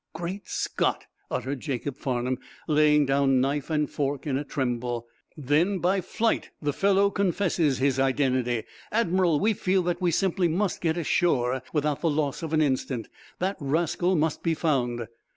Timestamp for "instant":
12.63-13.09